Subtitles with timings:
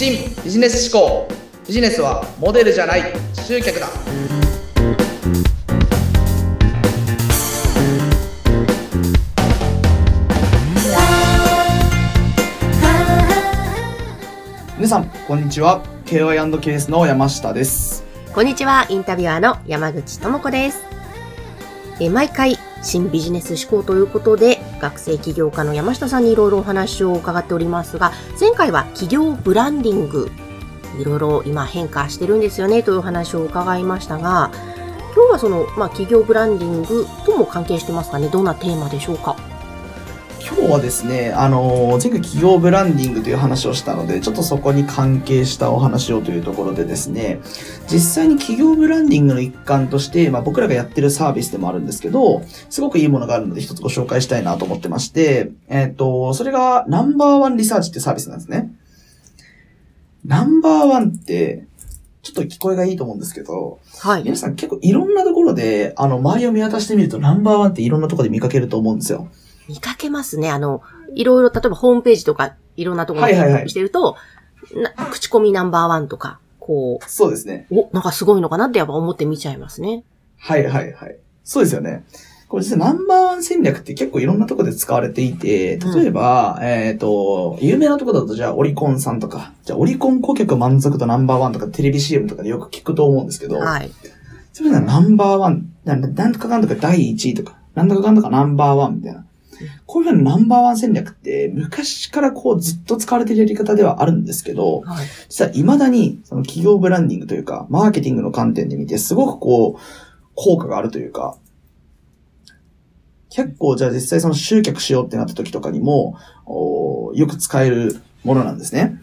[0.00, 1.28] 新ビジネス思考。
[1.68, 3.02] ビジネスはモデルじゃない
[3.34, 3.86] 集客だ。
[14.78, 15.84] 皆さんこんにちは。
[16.06, 18.02] KY&KS の山下です。
[18.34, 20.82] こんにちは、インタビュアーの山口智子です。
[22.00, 30.30] えー毎回、新ビジネス思考ということで、学生起業家の山下さんにいろいろお話を伺っておりますが、前回は企業ブランディング、
[30.98, 34.50] いろいろ今変化してるんですよね、というお話を伺いましたが、
[35.14, 39.36] 今日はその、まあ、企業ブランディングとも関係してますかね、どんなテーマでしょうか？
[40.52, 47.40] 今日はですね、あの前回企業ブランディングという話をしたので、ちょっとそこに関係したお話をというところでですね、
[47.88, 58.72] 実際に企業ブランディングの一環として、まあ僕らがやってるサービスでもあるんですけど、すごくいいものがあるので一つご紹介したいなと思ってまして、えっ、と、それがナンバーワンリサーチってサービスなんですね。
[60.24, 61.64] ナンバーワンって、
[62.22, 64.24] ちょっと聞こえがいいと思うんですけど、はい。
[64.24, 69.28] 皆さん結構いろんなところで、あの、周りを見渡してみるとナンバーワンっていろんなところで見かけると思うんですよ。
[69.70, 70.50] 見かけますね。
[70.50, 70.82] あの、
[71.14, 74.16] いろいろ、例えばホームページとか、いろんなところにはいはいはいしてると、
[74.74, 77.66] な口コミナンバーワンとか、こそうですね。
[77.70, 80.02] う、お、なんかすごいのかなってやっぱ思って見ちゃいますね。
[80.38, 81.16] はいはいはい。
[81.44, 82.04] そうですよね。
[82.48, 93.90] これ実はナンバーワン戦略って結構いろんなところで使われていて、例えば、えっ、と、有名なところだとじゃあオリコンさんとか、じゃあオリコン顧客満足度ナンバーワンとかテレビ CM とかでよく聞くと思うんですけど、はい。
[94.52, 99.24] それなナンバーワン、なんなんとかかんとか第1位とか、なんとかかんとかナンバーワンみたいな。
[99.86, 105.06] こういうふうなナンバーワン戦略って昔からこうずっと使われているやり方ではあるんですけど、はい。
[105.28, 109.80] 実は未だにその企業ブランディングというか、マーケティングの観点で見てすごくこう、
[110.34, 111.36] 効果があるというか、
[113.30, 116.16] 結構じゃあ実際その集客しようってなった時とかにも、
[116.46, 119.00] おーよく使えるものなんですね。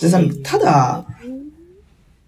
[0.00, 1.06] 実際、ただ、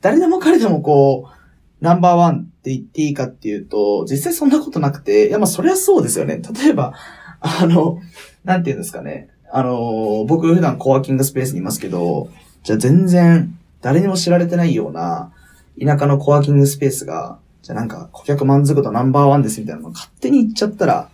[0.01, 6.43] 誰でも彼でもこう、ナンバーワンって言っていいかっていうと、実際そんなことなくて、いやまあそりゃそうですよね。
[6.63, 6.95] 例えば、
[7.41, 8.01] あの、
[8.45, 9.29] なんて言うんですかね。
[9.51, 12.29] あの、僕普段コワーキングスペースにいますけど、
[12.65, 15.33] じゃあ全然誰にも知られてないような
[15.81, 21.11] 田舎のコワーキングスペースが、じゃあなんか顧客満足度ナンバーワンですみたいなの勝手に言っちゃったら、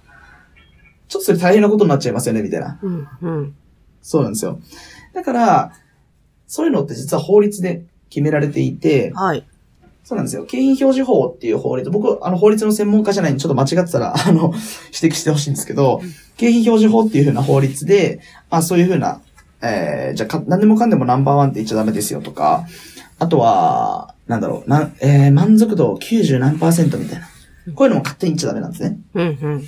[1.09, 2.79] ちょっとそれ大変なことになっちゃいますよね、みたいな。
[2.83, 3.57] うん、うん。
[4.01, 4.59] そうなんですよ。
[5.13, 5.73] だから、
[6.47, 9.47] そういうのって実は法律で決められていて、はい。
[10.05, 10.45] そうなんですよ。
[10.45, 14.53] 景品表示法っていう法律、僕、あの法律の専門家じゃないんで、ちょっと間違ってたら、 あの、
[14.93, 16.03] 指摘してほしいんですけど、
[16.37, 18.21] 景品表示法っていう風な法律で、
[18.51, 19.23] まあそういう風な、
[19.63, 22.67] えー、じゃあか、何でもかんでもナンバーワンって言っちゃダメですよとか、
[23.19, 27.27] あとは、なんだろう、な、えー、満足度90何パーセントみたいな。
[27.75, 28.99] こういうのも勝手に言っちゃダメなんですね。
[29.15, 29.65] うん、うん。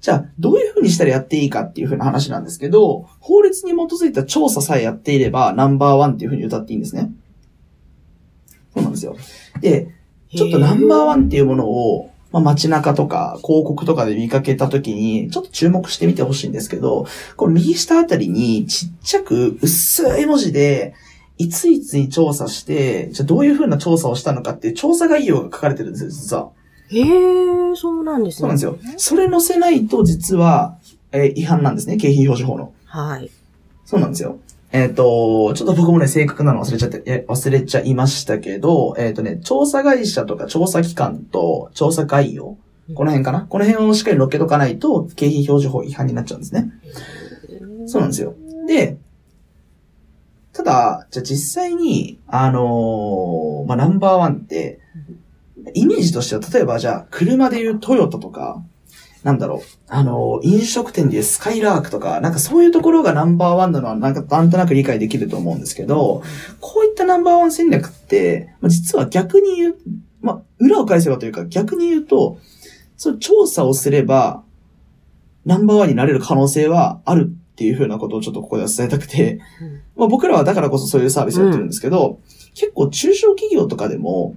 [0.00, 7.10] じゃあ、どういう風にしたらやっていいかっていう風な話なんですけど、法律に基づいた調査さえやっていれば、ナンバーワンっていう風に歌っていいんですね。
[8.74, 9.16] そうなんですよ。
[9.60, 9.88] で、
[10.34, 20.94] ちょっとナンバーワンっていうものを、まあ、街中とか広告とかで見かけたときに、ちょっと注目してみてほしいんですけど、この右下あたりにちっちゃく薄い文字で、
[21.38, 26.50] いついつに調査して、じゃあどういう風な調査をしたのかっていう調査概要が書かれてるんですよ、実は。
[26.88, 28.38] へえ、そうなんですね。
[28.40, 28.98] そうなんですよ。
[28.98, 30.78] それ載せないと実は、
[31.12, 32.72] えー違反なんですね、景品表示法の。
[32.86, 33.30] はい。
[33.84, 34.38] そうなんですよ。
[34.74, 42.58] えっ、と、ちょっと僕もね、正確なの忘れちゃって、え忘れちゃいましたけど、えっ、とね、調査会社とか調査機関と調査概要、
[42.96, 43.42] この辺かな？
[43.42, 46.72] この辺をしっかり乗っけとかないと、景品表示法違反になっちゃうんですね。
[47.86, 48.34] そうなんですよ。
[48.66, 48.98] で、
[50.52, 54.80] ただ、じゃあ実際に、あのーまあ、ナンバーワンって、
[55.74, 58.60] イメージとしては、例えばじゃあ、車でいうトヨタとか、
[59.24, 66.22] なんだろう、あのー飲食店でスカイラークとか、なんかそういうところがナンバーワンなのは、なんかなんとなく理解できると思うんですけど、
[66.60, 69.76] こういったナンバーワン戦略って、まあ、実は逆に言う、
[70.20, 72.38] まあ、裏を返せばというか、逆に言うと、
[72.98, 74.44] そう調査をすれば、
[75.46, 79.40] ナンバーワンになれる可能性はあるっていうふうなことをちょっとここでは伝えたくて、
[79.96, 82.20] まあ僕らはだからこそそういうサービスをやってるんですけど、
[82.54, 84.36] 結構中小企業とかでも、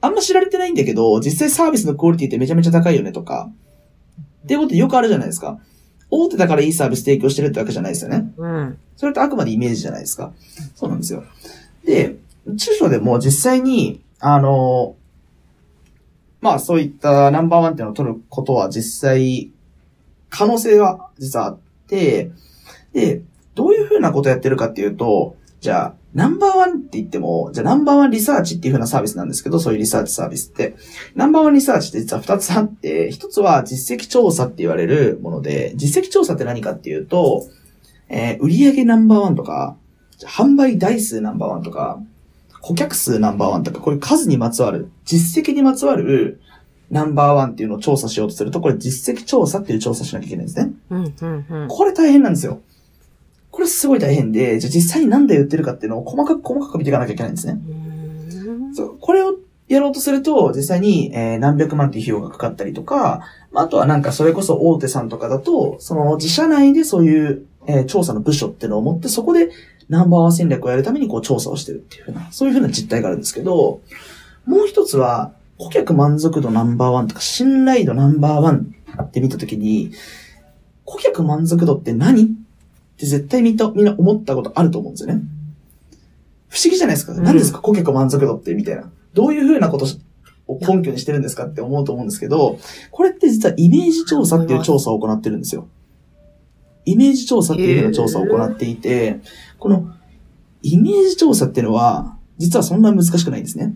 [0.00, 3.50] あんま知られてないんだけど、実際サービスのクオリティってめちゃめちゃ高いよねとか、
[4.44, 5.58] っていうことよくあるじゃないですか。
[6.10, 8.32] 大手だからいいサービス提供してるってわけじゃないですよね。
[8.36, 8.78] うん。
[8.96, 10.32] それってあくまでイメージじゃないですか。
[10.74, 11.24] そうなんですよ。
[11.84, 12.16] で、
[12.56, 14.96] 中小でも実際に、あの、
[16.40, 19.50] まあそういったナンバーワンっていうのを取ることは実際、
[20.28, 21.58] 可能性は実はあっ
[21.88, 22.30] て、
[22.92, 23.22] で、
[23.54, 30.76] どういうふうなことをやってるかっていうと、じゃあ、ナンバーワンって言っても、じゃあナンバーワンリサーチっていうふうなサービスなんですけど、そういうリサーチサービスって。
[31.16, 37.46] ナンバーワンリサーチって実は二つあって、一つは実績調査って言われるもので、実績調査って何かっていうと、
[38.08, 39.76] えー売上ナンバーワンとか、
[40.22, 42.00] 販売台数ナンバーワンとか、
[42.60, 46.40] 顧客数ナンバーワンとか、これ数にまつわる、実績にまつわる
[46.90, 50.72] ナンバーワンっていうのを調査しようとすると、これ実績調査っていう調査しなきゃいけないんですね。
[50.90, 51.68] うん、うん、うん。
[51.68, 52.60] これ大変なんですよ。
[53.54, 57.60] これすごい大変で、じゃあ実際に何で売ってるかっていうのを細かく細かく見ていかなきゃいけないんですね。
[58.74, 59.36] そう、これを
[59.68, 63.20] やろうとすると、実際に、えー何百万っていう費用がかかったりとか、
[63.52, 69.50] まああとはなんかそれこそ大手さんとかだと、その自社内でそういう、えー調査の部署っていうのを持って、そこで
[69.88, 73.80] ナンバーワン戦略をやるためにこう調査をしてるっていうふうな、そういうふうな実態があるんですけど、
[74.46, 79.92] もう一つは、顧客満足度ナンバーワンとか、信頼度ナンバーワンって見たときに、
[80.84, 82.34] 顧客満足度って何
[82.94, 85.22] って絶対みんなみんな思ったことあると思うんですよね。
[86.48, 87.12] 不思議じゃないですか。
[87.12, 87.58] うん何ですか？
[87.60, 88.90] 顧客満足度ってみたいな。
[89.12, 89.86] どういうふうなこと
[90.46, 92.58] を根拠にしてるんですかって思うと思うんですけど、
[92.90, 95.68] これって実はイメージ調査っていう調査を行ってるんですよ。
[96.84, 99.20] イメージ調査っていうふうな調査を行っていて、
[99.58, 99.92] この
[100.62, 103.74] イメージ調査っていうのは、実はそんな難しくないんですね。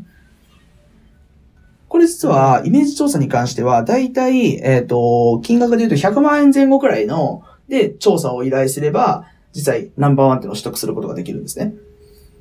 [1.88, 11.74] これ実は、イメージ調査に関しては、だいたい、えっ、と、金額で言うと100万円前後くらいの、で、調査を依頼すれば、実際ナンバーワンっていうのを取得することができるんですね。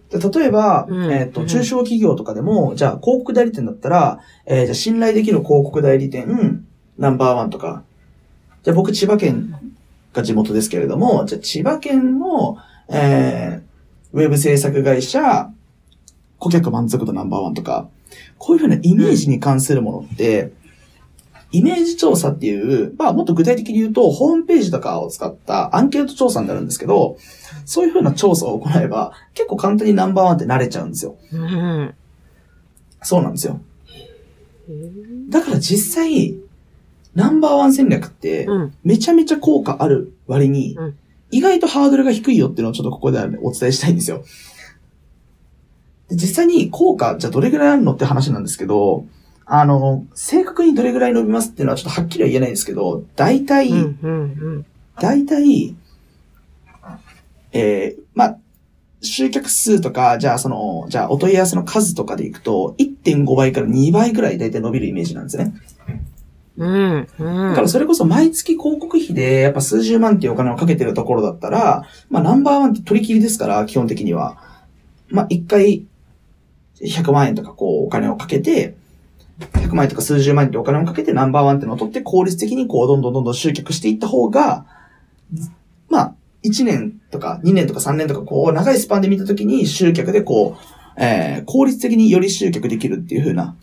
[0.10, 1.12] で例えば、うん。
[1.12, 1.48] えっ、と、うん。
[1.48, 6.66] 中小企業とかでも、じゃあ広告代理店だったら、えーじゃあ信頼できる広告代理店、
[6.98, 7.84] ナンバーワンとか、
[8.64, 9.54] じゃあ僕千葉県
[10.14, 12.58] が地元ですけれども、じゃあ千葉県の、
[12.90, 13.68] えー
[14.14, 15.50] ウェブ制作会社、
[16.40, 17.90] 顧客満足度ナンバーワンとか、
[18.38, 20.54] こういうふうなイメージに関するものって、
[21.52, 27.18] イメージ調査っていう、まあもっと具体的に言うと、ホームページとかを使ったアンケート調査になるんですけど、
[27.66, 31.16] そういうふうな調査を行えば、結構簡単にナンバーワンって慣れちゃうんですよ。
[31.34, 31.96] うん。
[33.02, 33.62] そうなんですよ。
[35.30, 36.36] だから実際、
[37.16, 38.74] ナンバーワン戦略って、うん。
[38.84, 40.98] めちゃめちゃ効果ある割に、うん
[41.32, 44.24] 意外とハードルが低いよっていうのをちょっとここではお伝えしたいんですよ。
[46.10, 49.06] で実際に効果、じゃあどれぐらいあるのって話なんですけど、
[49.50, 53.98] あの、正確にどれぐらい伸びますっていうのはちょっとはっきりは言えないんですけど、大体、うん。
[54.02, 54.08] う
[54.60, 54.66] ん。
[55.00, 55.76] 大体、
[57.54, 58.38] えー、まあ、
[59.02, 65.54] 集客数とか、じゃあその、じゃあお問い合わせの数とかでいくと、1.5倍から2倍くらい大体伸びるイメージなんですね。
[66.58, 67.08] うん。
[67.20, 67.50] うん。
[67.50, 74.38] だからそれこそ毎月広告費でやっぱ数十万っていうお金をかけてるところだったら、まあナンバーワンって取り切りですから、基本的には。
[75.10, 75.86] まあ一回
[76.82, 78.76] 100万円とかこうお金をかけて、
[79.40, 84.66] 100万円とか数十万円ってお金をかけてナンバーワンってのを取って効率的にこうどんどんどんどん集客していった方が、
[85.90, 86.14] まあ
[86.44, 93.56] 1年とか2年とか3年とかこう長いスパンで見たときに集客でこう、えー、効率的により集客できるっていう風な、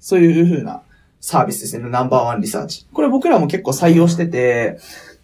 [0.00, 0.82] そういう風な
[1.20, 1.88] サービスですね。
[1.88, 2.86] ナンバーワンリサーチ。
[2.92, 4.78] これ僕らも結構採用してて、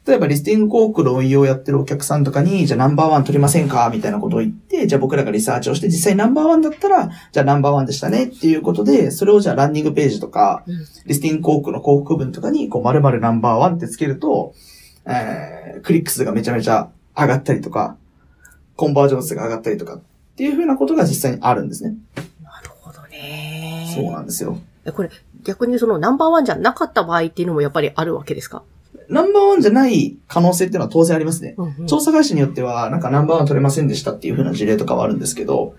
[0.08, 3.90] 例えばリスティング広告の運用をやってるお客さんとかに、じゃあナンバーワン取りませんか？
[3.92, 8.24] みたいなことを言って、じゃあ僕らがリサーチをして、実際ナンバーワンだったら、じゃあナンバーワンでしたね？
[8.24, 14.54] っていうことで、それをじゃあランニングページとか、うんリスティング広告の広告文とかに、こう、〇〇ナンバーワンってつけると、
[15.04, 17.96] えー、クリック数がめちゃめちゃ上がったりとか、
[18.76, 20.00] コンバージョン数が上がったりとか、っ
[20.36, 21.96] ていう風なことが実際にあるんですね。
[22.42, 23.92] なるほどね。
[23.94, 24.58] そうなんですよ。
[24.84, 25.10] えこれ、
[25.42, 28.62] 逆にそのナンバーワンじゃなかった場合っていうのもやっぱりあるわけですか？
[29.08, 31.54] ナンバーワンじゃない可能性っていうのは当然ありますね。
[31.56, 35.74] うんうん調査会社によっては、なんかナンバーワン取れませんでしたっていう風な事例とかはあるんですけど、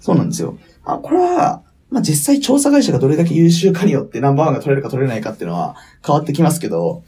[0.00, 0.56] そうなんですよ。
[0.84, 7.02] あ、これは、まあ、実際調査会社がどれだけ優秀かによってナンバーワンが取れるか取れないかっていうのは変わってきますけど、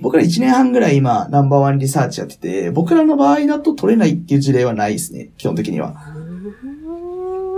[0.00, 5.96] 僕ら1年半ぐらい今ナンバーワンリサーチやってて、僕らの場合だと取れないっていう事例はないですね、基本的には。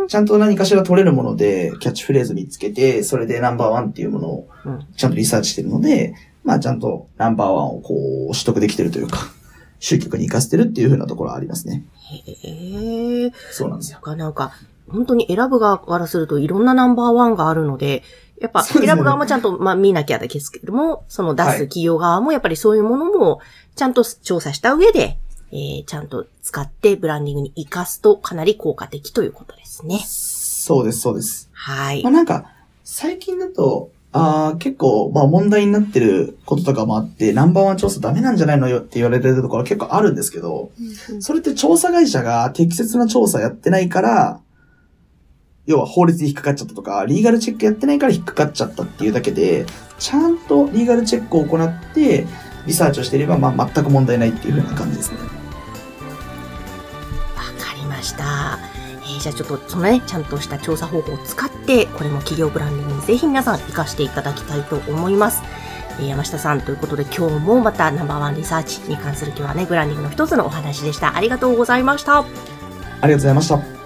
[0.08, 6.14] ちゃんと何かしら取れるものでキャッチフレーズ見つけて、それでナンバーワンっていうものをうんちゃんとリサーチしてるので、
[6.48, 9.18] まあちゃんとナンバーワンをこう取得できてるというか、
[9.80, 11.84] 集客に活かせてるっていう風なところはありますね。
[11.94, 13.32] へえ。
[13.52, 13.96] そうなんですよ。
[13.96, 14.52] なんか、なんか、
[14.88, 18.02] 本当に選ぶ側からするといろんなナンバーワンがあるので、
[18.40, 23.40] やっぱ選ぶ側もちゃんと、まあ見なきゃですけれども、その出すはい企業側もやっぱりそういうものも
[23.76, 25.18] ちゃんと調査した上で、
[25.52, 29.98] えー、ちゃんと使ってブランディングに活かすとかなり効果的ということですね。
[29.98, 31.50] そうです、そうです。
[31.52, 32.10] はいまあ。
[32.10, 32.52] なんか、
[32.84, 40.70] 最近だと、あー結構、まあ問題になってることとかもあって、ナンバーワン調査ダメなんじゃないのよって言われてるところ結構あるんですけど、
[41.20, 44.40] それって調査会社が適切な調査やってないから、
[45.66, 49.66] 要は法律に引っかかっちゃったとか、リーガルチェックやってないから引っかかっちゃったっていうだけで、
[49.98, 52.26] ちゃんとリーガルチェックを行って、
[52.66, 55.18] リサーチをしていれば、まあ全く問題ないっていう風な感じですね。
[55.18, 55.24] わ
[57.58, 58.57] かりました。
[59.18, 65.42] じゃあちょっとそのね、ちゃんとした調査方法を使って、これも企業ブランディングにぜひ皆さん活かしていただきたいと思います。
[66.00, 71.16] えー山下さんということで今日もまたナンバーワンリサーチに関する今日はね、ブランディングの一つのお話でした。
[71.16, 72.20] ありがとうございました。
[72.20, 73.77] ありがとうございました。